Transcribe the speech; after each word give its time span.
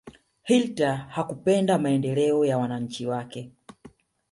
hitler 0.43 0.97
hakupenda 1.09 1.77
maendeleo 1.79 2.45
ya 2.45 2.57
wananchi 2.57 3.05
wake 3.05 3.51